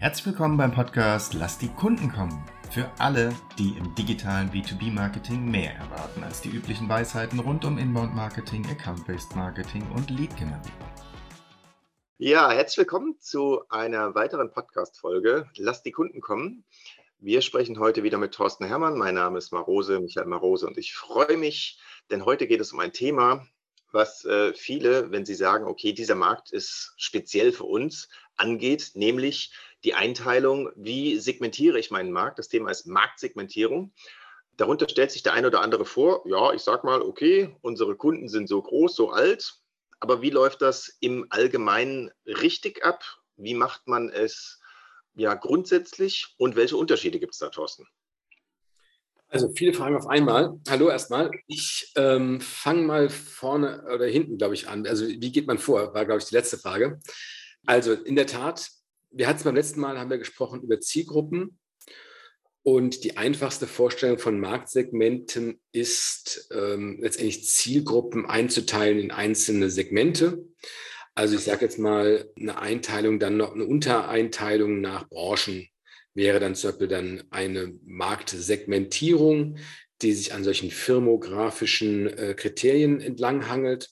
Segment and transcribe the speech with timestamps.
[0.00, 2.42] Herzlich willkommen beim Podcast Lass die Kunden kommen.
[2.70, 8.64] Für alle, die im digitalen B2B-Marketing mehr erwarten als die üblichen Weisheiten rund um Inbound-Marketing,
[8.64, 10.88] Account-Based Marketing und Lead-Generierung.
[12.16, 16.64] Ja, herzlich willkommen zu einer weiteren Podcast-Folge Lass die Kunden kommen.
[17.18, 18.96] Wir sprechen heute wieder mit Thorsten Herrmann.
[18.96, 21.78] Mein Name ist Marose, Michael Marose und ich freue mich,
[22.10, 23.46] denn heute geht es um ein Thema,
[23.92, 29.52] was äh, viele, wenn sie sagen, okay, dieser Markt ist speziell für uns, angeht, nämlich
[29.84, 32.38] die Einteilung, wie segmentiere ich meinen Markt.
[32.38, 33.92] Das Thema ist Marktsegmentierung.
[34.56, 38.28] Darunter stellt sich der eine oder andere vor, ja, ich sage mal, okay, unsere Kunden
[38.28, 39.54] sind so groß, so alt,
[40.00, 43.02] aber wie läuft das im Allgemeinen richtig ab?
[43.36, 44.60] Wie macht man es
[45.14, 47.86] ja grundsätzlich und welche Unterschiede gibt es da, Thorsten?
[49.28, 50.58] Also viele Fragen auf einmal.
[50.68, 51.30] Hallo erstmal.
[51.46, 54.86] Ich ähm, fange mal vorne oder hinten, glaube ich, an.
[54.86, 56.98] Also wie geht man vor, war, glaube ich, die letzte Frage.
[57.64, 58.70] Also in der Tat,
[59.10, 61.58] wir hatten es beim letzten Mal, haben wir gesprochen über Zielgruppen.
[62.62, 70.44] Und die einfachste Vorstellung von Marktsegmenten ist ähm, letztendlich Zielgruppen einzuteilen in einzelne Segmente.
[71.14, 75.68] Also ich sage jetzt mal eine Einteilung, dann noch eine Untereinteilung nach Branchen
[76.14, 79.56] wäre dann zum Beispiel dann eine Marktsegmentierung,
[80.02, 83.90] die sich an solchen firmografischen äh, Kriterien entlanghangelt.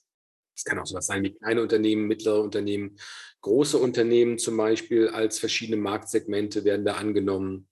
[0.58, 2.98] Es kann auch sowas sein wie kleine Unternehmen, mittlere Unternehmen,
[3.42, 7.68] große Unternehmen zum Beispiel als verschiedene Marktsegmente werden da angenommen.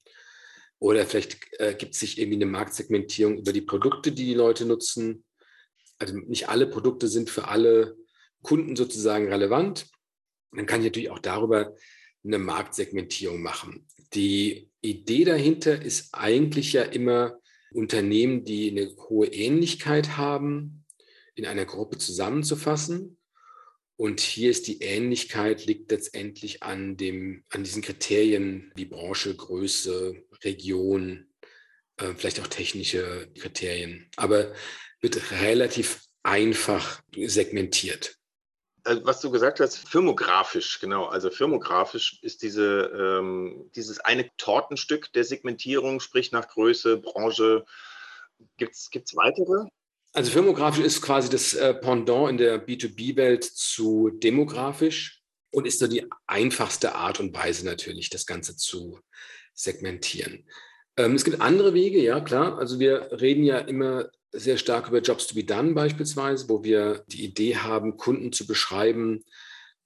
[0.79, 4.67] Oder vielleicht äh, gibt es sich irgendwie eine Marktsegmentierung über die Produkte, die die Leute
[4.67, 5.25] nutzen.
[5.98, 7.97] Also nicht alle Produkte sind für alle
[8.42, 9.89] Kunden sozusagen relevant.
[10.53, 11.75] Dann kann ich natürlich auch darüber
[12.25, 13.89] eine Marktsegmentierung machen.
[14.14, 17.41] Die Idee dahinter ist eigentlich ja immer,
[17.73, 20.76] Unternehmen, die eine hohe Ähnlichkeit haben,
[21.37, 23.19] in einer Gruppe zusammenzufassen.
[23.97, 30.23] Und hier ist die Ähnlichkeit, liegt letztendlich an, dem, an diesen Kriterien wie Branche, Größe,
[30.45, 31.29] Region,
[31.98, 34.11] äh, vielleicht auch technische Kriterien.
[34.17, 34.52] Aber
[35.01, 38.17] wird relativ einfach segmentiert.
[38.85, 41.07] Also, was du gesagt hast, firmografisch, genau.
[41.07, 47.64] Also firmografisch ist diese, ähm, dieses eine Tortenstück der Segmentierung, sprich nach Größe, Branche.
[48.58, 49.68] Gibt es weitere?
[50.17, 55.87] Also firmografisch ist quasi das äh, Pendant in der B2B-Welt zu demografisch und ist so
[55.87, 58.99] die einfachste Art und Weise natürlich, das Ganze zu
[59.53, 60.49] segmentieren.
[60.97, 62.57] Ähm, es gibt andere Wege, ja klar.
[62.57, 67.05] Also wir reden ja immer sehr stark über Jobs to be done beispielsweise, wo wir
[67.09, 69.23] die Idee haben, Kunden zu beschreiben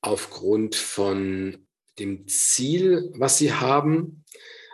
[0.01, 1.67] aufgrund von
[1.99, 4.25] dem Ziel, was sie haben.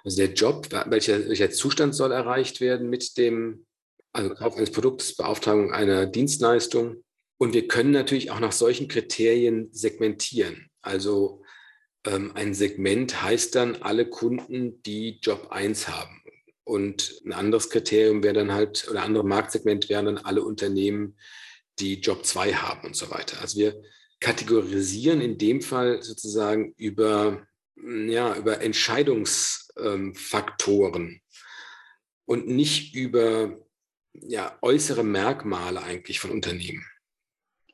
[0.04, 3.65] Also der Job, welcher, welcher Zustand soll erreicht werden mit dem
[4.16, 7.04] also Kauf eines Produkts, Beauftragung einer Dienstleistung.
[7.38, 10.70] Und wir können natürlich auch nach solchen Kriterien segmentieren.
[10.80, 11.42] Also
[12.06, 16.22] ähm, ein Segment heißt dann alle Kunden, die Job 1 haben.
[16.64, 21.18] Und ein anderes Kriterium wäre dann halt, oder ein anderes Marktsegment wären dann alle Unternehmen,
[21.78, 23.42] die Job 2 haben und so weiter.
[23.42, 23.82] Also wir
[24.18, 31.20] kategorisieren in dem Fall sozusagen über, ja, über Entscheidungsfaktoren
[32.24, 33.58] und nicht über
[34.22, 36.84] ja, äußere Merkmale eigentlich von Unternehmen.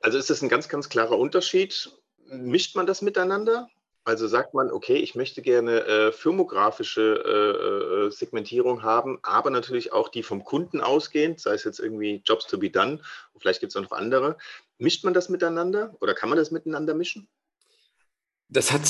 [0.00, 1.90] Also ist das ein ganz, ganz klarer Unterschied.
[2.26, 3.68] Mischt man das miteinander?
[4.04, 9.92] Also sagt man, okay, ich möchte gerne äh, firmografische äh, äh, Segmentierung haben, aber natürlich
[9.92, 13.00] auch die vom Kunden ausgehend, sei es jetzt irgendwie Jobs to be done,
[13.38, 14.38] vielleicht gibt es auch noch andere.
[14.78, 17.28] Mischt man das miteinander oder kann man das miteinander mischen?
[18.48, 18.82] Das hat,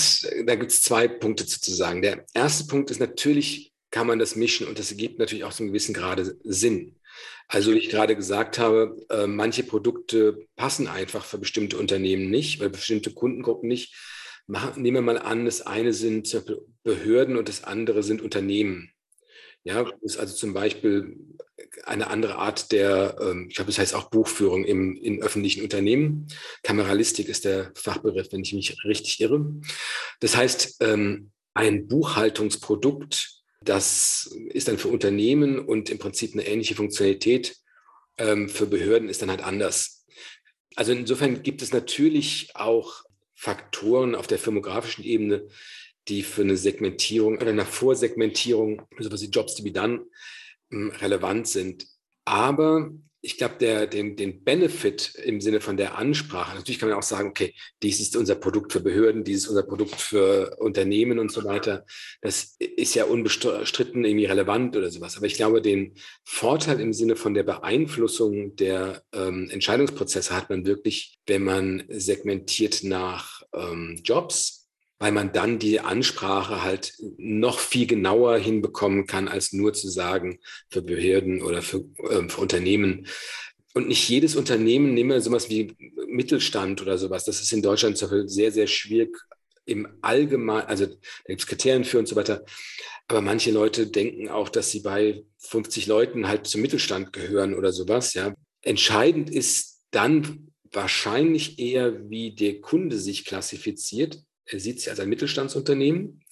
[0.46, 2.00] da gibt es zwei Punkte zu sagen.
[2.00, 5.62] Der erste Punkt ist natürlich, kann man das mischen und das ergibt natürlich auch so
[5.62, 6.98] einen gewissen Grade Sinn.
[7.48, 12.60] Also wie ich gerade gesagt habe, äh, manche Produkte passen einfach für bestimmte Unternehmen nicht
[12.60, 13.94] oder bestimmte Kundengruppen nicht
[14.76, 16.42] nehmen wir mal an, das eine sind
[16.82, 18.90] Behörden und das andere sind Unternehmen.
[19.64, 21.16] Ja, ist also zum Beispiel
[21.84, 26.26] eine andere Art der, ähm, ich glaube, das heißt auch Buchführung im, in öffentlichen Unternehmen.
[26.64, 29.54] Kameralistik ist der Fachbegriff, wenn ich mich richtig irre.
[30.18, 36.74] Das heißt, ähm, ein Buchhaltungsprodukt, das ist dann für Unternehmen und im Prinzip eine ähnliche
[36.74, 37.56] Funktionalität
[38.18, 40.06] ähm, für Behörden ist dann halt anders.
[40.76, 43.04] Also insofern gibt es natürlich auch
[43.34, 45.48] Faktoren auf der firmografischen Ebene,
[46.08, 50.06] die für eine Segmentierung oder eine Vorsegmentierung, sowas wie Jobs to be done,
[50.70, 51.86] relevant sind.
[52.24, 52.90] Aber
[53.24, 57.04] ich glaube, der, den, den Benefit im Sinne von der Ansprache, natürlich kann man auch
[57.04, 61.30] sagen, okay, dies ist unser Produkt für Behörden, dies ist unser Produkt für Unternehmen und
[61.30, 61.86] so weiter.
[62.20, 65.16] Das ist ja unbestritten irgendwie relevant oder sowas.
[65.16, 70.66] Aber ich glaube, den Vorteil im Sinne von der Beeinflussung der ähm, Entscheidungsprozesse hat man
[70.66, 74.61] wirklich, wenn man segmentiert nach ähm, Jobs
[75.02, 80.38] weil man dann die Ansprache halt noch viel genauer hinbekommen kann, als nur zu sagen,
[80.70, 81.78] für Behörden oder für,
[82.08, 83.08] äh, für Unternehmen.
[83.74, 85.74] Und nicht jedes Unternehmen, nehme sowas wie
[86.06, 89.18] Mittelstand oder sowas, das ist in Deutschland sehr, sehr schwierig
[89.64, 90.94] im Allgemeinen, also da
[91.26, 92.44] gibt es Kriterien für und so weiter.
[93.08, 97.72] Aber manche Leute denken auch, dass sie bei 50 Leuten halt zum Mittelstand gehören oder
[97.72, 98.14] sowas.
[98.14, 98.36] Ja.
[98.60, 104.22] Entscheidend ist dann wahrscheinlich eher, wie der Kunde sich klassifiziert.
[104.46, 106.24] Er sieht sich als ein Mittelstandsunternehmen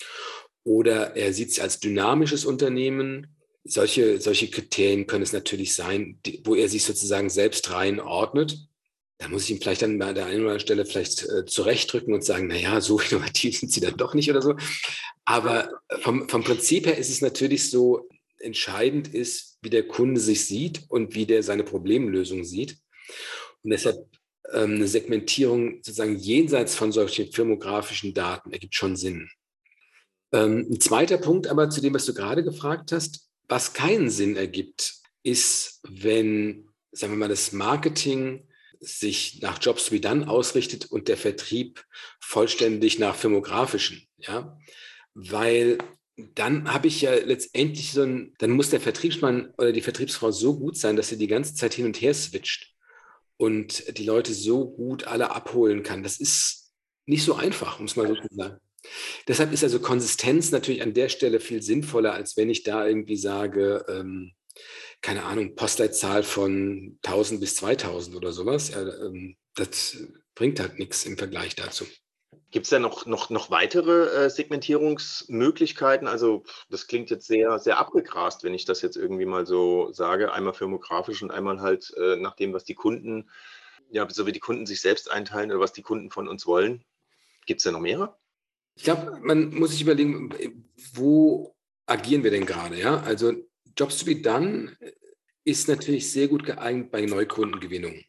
[0.65, 3.37] oder er sieht sich als dynamisches Unternehmen.
[3.65, 8.59] Solche, solche Kriterien können es natürlich sein, die, wo er sich sozusagen selbst rein ordnet.
[9.19, 12.15] Da muss ich ihm vielleicht dann bei der einen oder anderen Stelle vielleicht äh, zurechtdrücken
[12.15, 14.55] und sagen, naja, so innovativ sind sie dann doch nicht oder so.
[15.25, 15.71] Aber
[16.01, 18.09] vom, vom Prinzip her ist es natürlich so,
[18.41, 22.79] entscheidend ist, wie der Kunde sich sieht und wie der seine Problemlösung sieht.
[23.63, 23.99] Und deshalb
[24.53, 29.31] eine Segmentierung sozusagen jenseits von solchen firmografischen Daten ergibt schon Sinn.
[30.33, 34.37] Ähm, ein zweiter Punkt aber zu dem, was du gerade gefragt hast, was keinen Sinn
[34.37, 38.47] ergibt, ist, wenn, sagen wir mal, das Marketing
[38.81, 41.85] sich nach Jobs wie dann ausrichtet und der Vertrieb
[42.21, 44.59] vollständig nach firmografischen, ja,
[45.15, 45.79] weil
[46.35, 50.59] dann habe ich ja letztendlich so ein, dann muss der Vertriebsmann oder die Vertriebsfrau so
[50.59, 52.70] gut sein, dass sie die ganze Zeit hin und her switcht
[53.41, 56.03] und die Leute so gut alle abholen kann.
[56.03, 56.73] Das ist
[57.07, 58.59] nicht so einfach, muss man so sagen.
[59.27, 63.17] Deshalb ist also Konsistenz natürlich an der Stelle viel sinnvoller, als wenn ich da irgendwie
[63.17, 64.33] sage, ähm,
[65.01, 68.71] keine Ahnung, Postleitzahl von 1000 bis 2000 oder sowas.
[68.71, 69.97] Ja, ähm, das
[70.35, 71.87] bringt halt nichts im Vergleich dazu.
[72.51, 76.09] Gibt es da noch, noch, noch weitere äh, Segmentierungsmöglichkeiten?
[76.09, 80.33] Also das klingt jetzt sehr, sehr abgegrast, wenn ich das jetzt irgendwie mal so sage.
[80.33, 83.31] Einmal firmografisch und einmal halt äh, nach dem, was die Kunden,
[83.91, 86.85] ja, so wie die Kunden sich selbst einteilen oder was die Kunden von uns wollen.
[87.47, 88.17] Gibt es da noch mehrere?
[88.75, 90.35] Ich glaube, man muss sich überlegen,
[90.95, 91.55] wo
[91.87, 92.79] agieren wir denn gerade?
[92.79, 93.01] Ja?
[93.03, 93.33] Also
[93.77, 94.77] Jobs to be done
[95.45, 98.05] ist natürlich sehr gut geeignet bei Neukundengewinnung.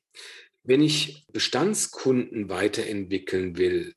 [0.64, 3.96] Wenn ich Bestandskunden weiterentwickeln will,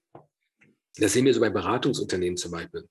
[0.96, 2.88] das sehen wir so bei Beratungsunternehmen zum Beispiel.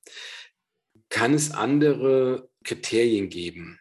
[1.10, 3.80] Kann es andere Kriterien geben?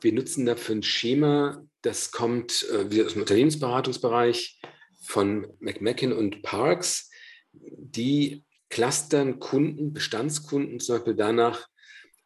[0.00, 4.60] Wir nutzen dafür ein Schema, das kommt äh, aus dem Unternehmensberatungsbereich
[5.02, 7.10] von McMacken und Parks.
[7.52, 11.66] Die clustern Kunden, Bestandskunden zum Beispiel danach,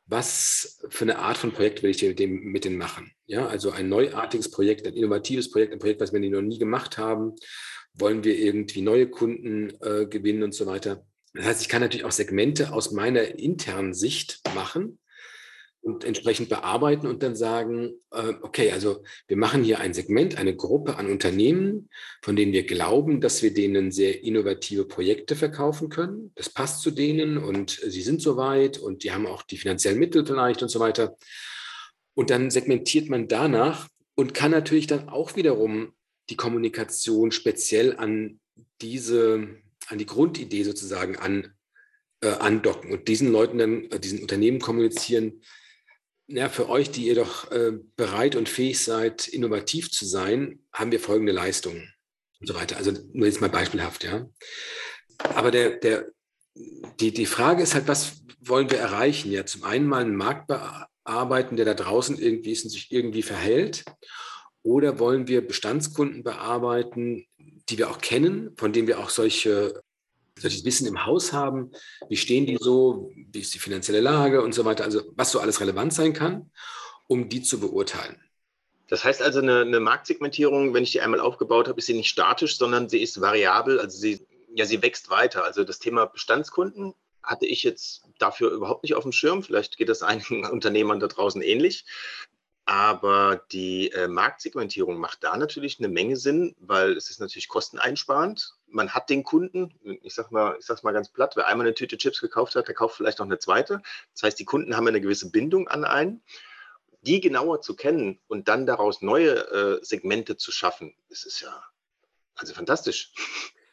[0.06, 3.12] was für eine Art von Projekt will ich mit, mit denen machen.
[3.26, 6.98] Ja, also ein neuartiges Projekt, ein innovatives Projekt, ein Projekt, was wir noch nie gemacht
[6.98, 7.34] haben.
[7.94, 11.06] Wollen wir irgendwie neue Kunden äh, gewinnen und so weiter.
[11.34, 14.98] Das heißt, ich kann natürlich auch Segmente aus meiner internen Sicht machen
[15.82, 20.54] und entsprechend bearbeiten und dann sagen, äh, okay, also wir machen hier ein Segment, eine
[20.54, 21.90] Gruppe an Unternehmen,
[22.22, 26.30] von denen wir glauben, dass wir denen sehr innovative Projekte verkaufen können.
[26.36, 30.24] Das passt zu denen und sie sind soweit und die haben auch die finanziellen Mittel
[30.24, 31.16] vielleicht und so weiter.
[32.14, 35.94] Und dann segmentiert man danach und kann natürlich dann auch wiederum
[36.30, 38.38] die Kommunikation speziell an
[38.80, 39.48] diese
[39.92, 41.54] an die Grundidee sozusagen an,
[42.22, 45.42] äh, andocken und diesen Leuten dann, äh, diesen Unternehmen kommunizieren,
[46.26, 50.90] ja, für euch, die ihr doch äh, bereit und fähig seid, innovativ zu sein, haben
[50.90, 51.92] wir folgende Leistungen
[52.40, 52.78] und so weiter.
[52.78, 54.26] Also nur jetzt mal beispielhaft, ja.
[55.18, 56.06] Aber der, der,
[57.00, 59.30] die, die Frage ist halt, was wollen wir erreichen?
[59.30, 63.22] Ja, zum einen mal einen Markt bearbeiten, der da draußen irgendwie ist und sich irgendwie
[63.22, 63.84] verhält.
[64.62, 67.26] Oder wollen wir Bestandskunden bearbeiten,
[67.72, 69.82] die wir auch kennen, von denen wir auch solche,
[70.38, 71.72] solches Wissen im Haus haben.
[72.08, 73.10] Wie stehen die so?
[73.32, 74.84] Wie ist die finanzielle Lage und so weiter?
[74.84, 76.50] Also was so alles relevant sein kann,
[77.08, 78.20] um die zu beurteilen.
[78.88, 82.10] Das heißt also, eine, eine Marktsegmentierung, wenn ich die einmal aufgebaut habe, ist sie nicht
[82.10, 83.80] statisch, sondern sie ist variabel.
[83.80, 85.44] Also sie, ja, sie wächst weiter.
[85.44, 89.42] Also das Thema Bestandskunden hatte ich jetzt dafür überhaupt nicht auf dem Schirm.
[89.42, 91.86] Vielleicht geht das einigen Unternehmern da draußen ähnlich.
[92.72, 98.54] Aber die äh, Marktsegmentierung macht da natürlich eine Menge Sinn, weil es ist natürlich kosteneinsparend.
[98.66, 101.98] Man hat den Kunden, ich sag mal, ich mal ganz platt, wer einmal eine Tüte
[101.98, 103.82] Chips gekauft hat, der kauft vielleicht noch eine zweite.
[104.14, 106.22] Das heißt, die Kunden haben eine gewisse Bindung an einen.
[107.02, 111.62] Die genauer zu kennen und dann daraus neue äh, Segmente zu schaffen, das ist ja
[112.36, 113.12] also fantastisch.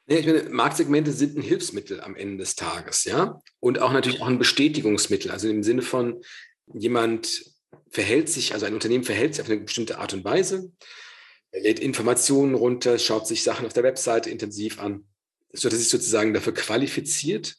[0.08, 3.42] Ja, ich meine, Marktsegmente sind ein Hilfsmittel am Ende des Tages, ja.
[3.62, 5.32] Und auch natürlich auch ein Bestätigungsmittel.
[5.32, 6.22] Also im Sinne von
[6.74, 7.46] jemand
[7.92, 10.72] verhält sich, also ein Unternehmen verhält sich auf eine bestimmte Art und Weise,
[11.52, 15.06] lädt Informationen runter, schaut sich Sachen auf der Webseite intensiv an,
[15.54, 17.56] sodass sich sozusagen dafür qualifiziert,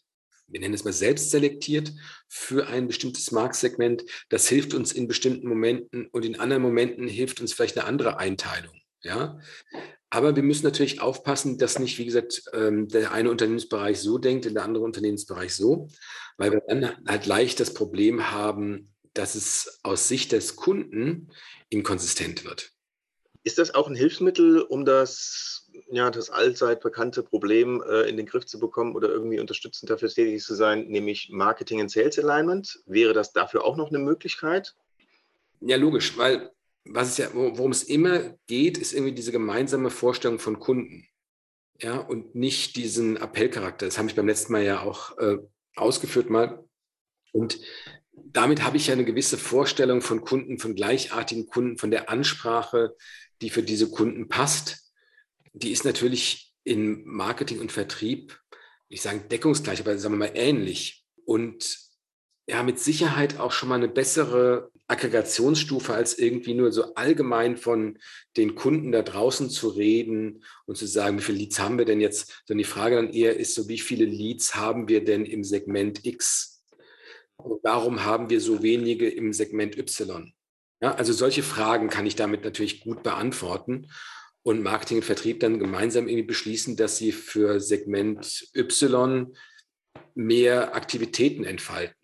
[0.50, 1.92] wir nennen es mal selbst selektiert,
[2.28, 4.04] für ein bestimmtes Marktsegment.
[4.28, 8.18] Das hilft uns in bestimmten Momenten und in anderen Momenten hilft uns vielleicht eine andere
[8.18, 8.74] Einteilung.
[9.02, 9.38] Ja?
[10.10, 14.46] Aber wir müssen natürlich aufpassen, dass nicht, wie gesagt, ähm, der eine Unternehmensbereich so denkt
[14.46, 15.88] und der andere Unternehmensbereich so,
[16.36, 21.28] weil wir dann halt leicht das Problem haben, dass es aus Sicht des Kunden
[21.68, 22.72] inkonsistent wird.
[23.42, 28.26] Ist das auch ein Hilfsmittel, um das, ja, das allzeit bekannte Problem äh, in den
[28.26, 32.80] Griff zu bekommen oder irgendwie unterstützend dafür tätig zu sein, nämlich Marketing and Sales Alignment?
[32.84, 34.74] Wäre das dafür auch noch eine Möglichkeit?
[35.60, 36.50] Ja, logisch, weil
[36.84, 41.06] was es ja, worum es immer geht, ist irgendwie diese gemeinsame Vorstellung von Kunden.
[41.80, 43.86] Ja, und nicht diesen Appellcharakter.
[43.86, 45.38] Das habe ich beim letzten Mal ja auch äh,
[45.76, 46.64] ausgeführt mal.
[47.32, 47.60] Und
[48.32, 52.96] damit habe ich ja eine gewisse Vorstellung von Kunden, von gleichartigen Kunden, von der Ansprache,
[53.40, 54.92] die für diese Kunden passt.
[55.52, 58.38] Die ist natürlich in Marketing und Vertrieb,
[58.88, 61.04] ich sage deckungsgleich, aber sagen wir mal ähnlich.
[61.24, 61.78] Und
[62.48, 67.98] ja, mit Sicherheit auch schon mal eine bessere Aggregationsstufe, als irgendwie nur so allgemein von
[68.36, 72.00] den Kunden da draußen zu reden und zu sagen, wie viele Leads haben wir denn
[72.00, 72.42] jetzt?
[72.46, 76.04] Sondern die Frage dann eher ist so, wie viele Leads haben wir denn im Segment
[76.04, 76.59] X?
[77.62, 80.32] Warum haben wir so wenige im Segment Y?
[80.80, 83.90] Ja, also solche Fragen kann ich damit natürlich gut beantworten
[84.42, 89.36] und Marketing und Vertrieb dann gemeinsam irgendwie beschließen, dass sie für Segment Y
[90.14, 91.94] mehr Aktivitäten entfalten.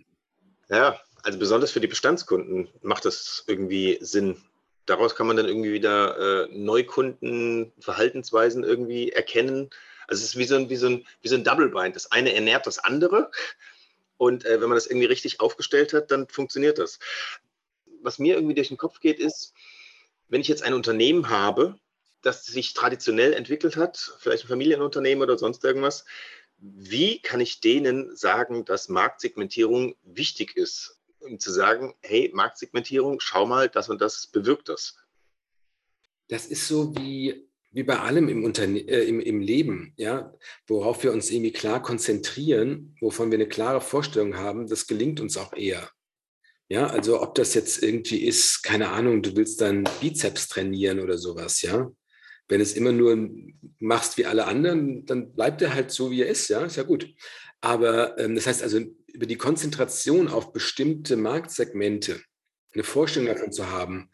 [0.68, 4.36] Ja, also besonders für die Bestandskunden macht das irgendwie Sinn.
[4.84, 9.70] Daraus kann man dann irgendwie wieder äh, Neukunden, irgendwie erkennen.
[10.06, 11.96] Also es ist wie so ein, wie so ein, wie so ein Double Bind.
[11.96, 13.30] Das eine ernährt das andere.
[14.18, 16.98] Und äh, wenn man das irgendwie richtig aufgestellt hat, dann funktioniert das.
[18.02, 19.52] Was mir irgendwie durch den Kopf geht, ist,
[20.28, 21.78] wenn ich jetzt ein Unternehmen habe,
[22.22, 26.04] das sich traditionell entwickelt hat, vielleicht ein Familienunternehmen oder sonst irgendwas,
[26.58, 30.98] wie kann ich denen sagen, dass Marktsegmentierung wichtig ist?
[31.20, 34.96] Um zu sagen, hey, Marktsegmentierung, schau mal, das und das bewirkt das.
[36.28, 37.45] Das ist so wie,
[37.76, 40.32] wie bei allem im, Unterne äh, im, im Leben, ja,
[40.66, 45.36] worauf wir uns irgendwie klar konzentrieren, wovon wir eine klare Vorstellung haben, das gelingt uns
[45.36, 45.90] auch eher.
[46.68, 51.18] Ja, also ob das jetzt irgendwie ist, keine Ahnung, du willst dann Bizeps trainieren oder
[51.18, 51.92] sowas, ja.
[52.48, 53.28] Wenn es immer nur
[53.78, 56.82] machst wie alle anderen, dann bleibt er halt so, wie er ist, ja, ist ja
[56.82, 57.06] gut.
[57.60, 58.80] Aber ähm, das heißt also,
[59.12, 62.22] über die Konzentration auf bestimmte Marktsegmente,
[62.76, 64.10] eine Vorstellung davon zu haben,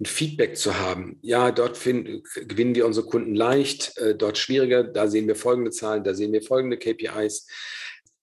[0.00, 4.84] ein Feedback zu haben, ja, dort finden, gewinnen wir unsere Kunden leicht, äh, dort schwieriger,
[4.84, 7.46] da sehen wir folgende Zahlen, da sehen wir folgende KPIs,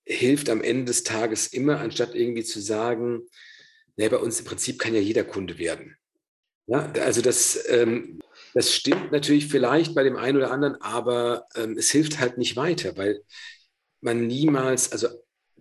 [0.04, 3.22] hilft am Ende des Tages immer, anstatt irgendwie zu sagen,
[3.96, 5.96] nee, bei uns im Prinzip kann ja jeder Kunde werden.
[6.66, 8.20] Ja, also das, ähm,
[8.56, 12.56] das stimmt natürlich vielleicht bei dem einen oder anderen, aber ähm, es hilft halt nicht
[12.56, 13.22] weiter, weil
[14.02, 15.08] man niemals, also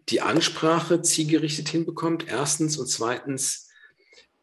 [0.09, 2.79] die Ansprache zielgerichtet hinbekommt, erstens.
[2.79, 3.69] Und zweitens,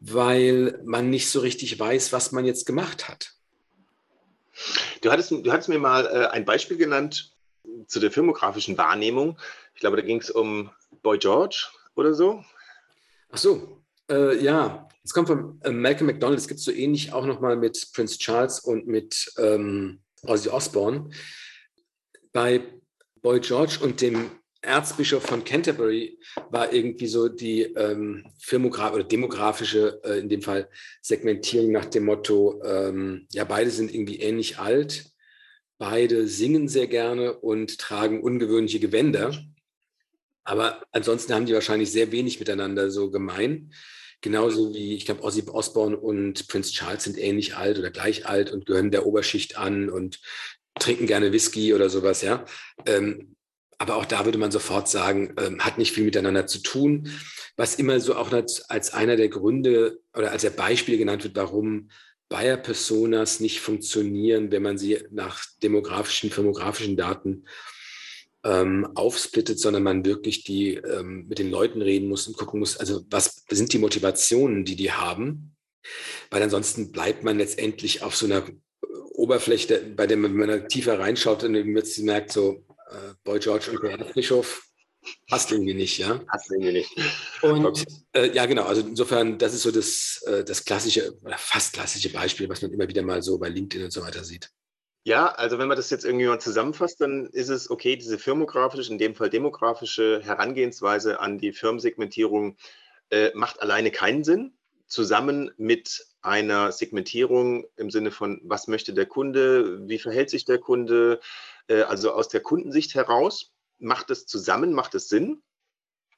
[0.00, 3.32] weil man nicht so richtig weiß, was man jetzt gemacht hat.
[5.02, 7.32] Du hattest, du hattest mir mal äh, ein Beispiel genannt
[7.86, 9.38] zu der filmografischen Wahrnehmung.
[9.74, 10.70] Ich glaube, da ging es um
[11.02, 12.44] Boy George oder so.
[13.30, 16.38] Ach so, äh, ja, es kommt von äh, Malcolm McDonald.
[16.38, 21.10] Es gibt so ähnlich auch nochmal mit Prince Charles und mit ähm, Ozzy Osbourne.
[22.32, 22.62] Bei
[23.22, 24.30] Boy George und dem
[24.62, 26.18] Erzbischof von Canterbury
[26.50, 30.68] war irgendwie so die ähm, Firmograf oder demografische, äh, in dem Fall
[31.00, 35.06] Segmentierung nach dem Motto, ähm, ja, beide sind irgendwie ähnlich alt,
[35.78, 39.32] beide singen sehr gerne und tragen ungewöhnliche Gewänder.
[40.44, 43.72] Aber ansonsten haben die wahrscheinlich sehr wenig miteinander so gemein.
[44.20, 48.50] Genauso wie, ich glaube, Ozzy Osbourne und Prince Charles sind ähnlich alt oder gleich alt
[48.52, 50.20] und gehören der Oberschicht an und
[50.78, 52.44] trinken gerne Whisky oder sowas, ja.
[52.84, 53.36] Ähm,
[53.80, 57.10] aber auch da würde man sofort sagen, ähm, hat nicht viel miteinander zu tun.
[57.56, 61.34] Was immer so auch als, als einer der Gründe oder als der Beispiel genannt wird,
[61.34, 61.88] warum
[62.28, 67.46] Bayer-Personas nicht funktionieren, wenn man sie nach demografischen, firmografischen Daten
[68.44, 72.76] ähm, aufsplittet, sondern man wirklich die ähm, mit den Leuten reden muss und gucken muss,
[72.76, 75.56] also was sind die Motivationen, die die haben,
[76.30, 78.44] weil ansonsten bleibt man letztendlich auf so einer
[79.14, 83.70] Oberfläche, bei der man, wenn man tiefer reinschaut und jetzt merkt so, äh, Boy George
[83.70, 84.62] und der Erzbischof
[85.28, 86.18] passt irgendwie nicht, ja.
[86.18, 86.90] Passt irgendwie nicht.
[87.42, 87.84] Und okay.
[88.12, 92.12] äh, ja, genau, also insofern, das ist so das, äh, das klassische, oder fast klassische
[92.12, 94.50] Beispiel, was man immer wieder mal so bei LinkedIn und so weiter sieht.
[95.04, 98.92] Ja, also wenn man das jetzt irgendwie mal zusammenfasst, dann ist es okay, diese firmografische,
[98.92, 102.56] in dem Fall demografische Herangehensweise an die Firmensegmentierung
[103.08, 104.52] äh, macht alleine keinen Sinn.
[104.90, 110.58] Zusammen mit einer Segmentierung im Sinne von, was möchte der Kunde, wie verhält sich der
[110.58, 111.20] Kunde,
[111.68, 115.42] äh, also aus der Kundensicht heraus, macht es zusammen, macht es Sinn,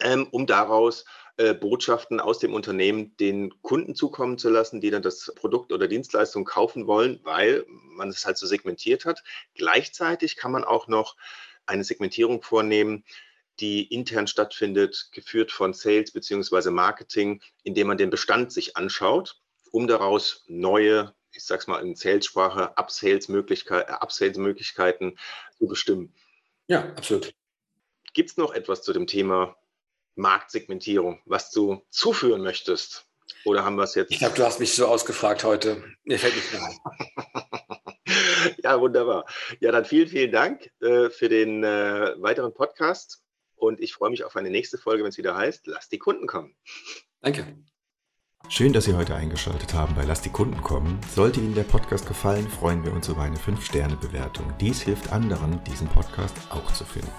[0.00, 1.04] ähm, um daraus
[1.36, 5.86] äh, Botschaften aus dem Unternehmen den Kunden zukommen zu lassen, die dann das Produkt oder
[5.86, 9.22] Dienstleistung kaufen wollen, weil man es halt so segmentiert hat.
[9.54, 11.16] Gleichzeitig kann man auch noch
[11.66, 13.04] eine Segmentierung vornehmen,
[13.60, 16.70] die intern stattfindet, geführt von Sales bzw.
[16.70, 19.40] Marketing, indem man den Bestand sich anschaut,
[19.70, 24.36] um daraus neue, ich sag's mal in Sales-Sprache, Upsales-Möglichkeiten Upsales
[25.58, 26.14] zu bestimmen.
[26.66, 27.34] Ja, absolut.
[28.14, 29.56] Gibt es noch etwas zu dem Thema
[30.14, 33.06] Marktsegmentierung, was du zuführen möchtest?
[33.44, 34.12] Oder haben wir es jetzt?
[34.12, 35.82] Ich glaube, du hast mich so ausgefragt heute.
[36.04, 38.54] Mir fällt nicht mehr ein.
[38.62, 39.24] ja, wunderbar.
[39.60, 43.22] Ja, dann vielen, vielen Dank äh, für den äh, weiteren Podcast.
[43.62, 46.26] Und ich freue mich auf eine nächste Folge, wenn es wieder heißt, lass die Kunden
[46.26, 46.56] kommen.
[47.20, 47.46] Danke.
[48.48, 50.98] Schön, dass Sie heute eingeschaltet haben bei Lass die Kunden kommen.
[51.14, 54.52] Sollte Ihnen der Podcast gefallen, freuen wir uns über eine 5-Sterne-Bewertung.
[54.60, 57.12] Dies hilft anderen, diesen Podcast auch zu finden.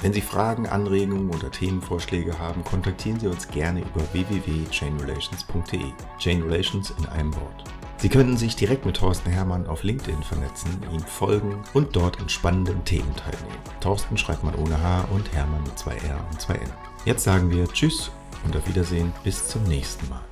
[0.00, 5.92] Wenn Sie Fragen, Anregungen oder Themenvorschläge haben, kontaktieren Sie uns gerne über www.chainrelations.de.
[6.18, 7.64] Chain Relations in einem Wort.
[8.02, 12.28] Sie könnten sich direkt mit Thorsten Hermann auf LinkedIn vernetzen, ihm folgen und dort an
[12.28, 13.62] spannenden Themen teilnehmen.
[13.80, 16.72] Thorsten schreibt man ohne H und Hermann mit zwei R und zwei N.
[17.04, 18.10] Jetzt sagen wir Tschüss
[18.44, 20.31] und auf Wiedersehen bis zum nächsten Mal.